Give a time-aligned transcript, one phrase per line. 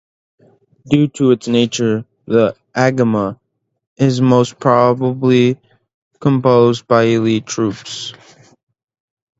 [0.89, 3.39] Due to its nature the "Agema"
[3.97, 5.59] is most probably
[6.19, 8.11] composed by elite troops.